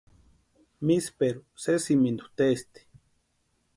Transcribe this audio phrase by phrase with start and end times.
[0.91, 2.87] Misperu sesimintu testi.